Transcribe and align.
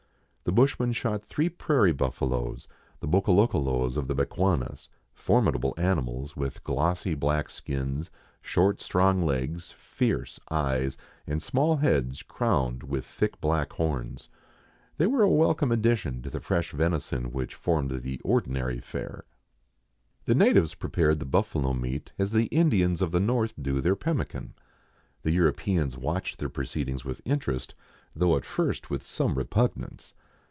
The 0.43 0.51
bushman 0.53 0.91
shot 0.91 1.23
three 1.23 1.47
prairie 1.47 1.93
bufialoes, 1.93 2.67
the 2.99 3.07
Bokolokolos 3.07 3.95
of 3.95 4.07
the 4.09 4.15
Bechuanas, 4.15 4.89
formidable 5.13 5.73
animals, 5.77 6.35
with 6.35 6.63
glossy 6.65 7.13
black 7.15 7.49
skins, 7.49 8.09
short 8.41 8.81
strong 8.81 9.21
legs, 9.23 9.71
fierce 9.71 10.41
eyes, 10.49 10.97
and 11.25 11.41
small 11.41 11.77
heads 11.77 12.21
crowned 12.21 12.83
with 12.83 13.05
thick 13.05 13.39
black 13.39 13.71
horns. 13.73 14.27
They 14.97 15.07
were 15.07 15.21
a 15.21 15.29
welcome 15.29 15.71
addition 15.71 16.21
to 16.23 16.29
the 16.29 16.41
fresh 16.41 16.71
venison 16.71 17.31
which 17.31 17.55
formed 17.55 18.01
the 18.01 18.19
ordinary 18.25 18.81
fare. 18.81 19.23
THREE 20.25 20.25
ENGLISHMEN 20.25 20.25
AND 20.25 20.25
THREE 20.25 20.25
RUSSIANS. 20.25 20.25
I39 20.25 20.25
The 20.25 20.45
natives 20.45 20.75
prepared 20.75 21.19
the 21.19 21.37
buffalo 21.37 21.73
meat 21.73 22.11
as 22.19 22.31
the 22.33 22.45
Indians 22.45 23.01
of 23.01 23.11
the 23.13 23.21
north 23.21 23.53
do 23.61 23.79
their 23.79 23.95
pemmican. 23.95 24.55
The 25.21 25.31
Europeans 25.31 25.95
watched 25.97 26.39
their 26.39 26.49
proceedings 26.49 27.05
with 27.05 27.21
interest, 27.23 27.73
though 28.13 28.35
at 28.35 28.43
first 28.43 28.89
with 28.89 29.05
some 29.05 29.35
repugnance. 29.35 30.13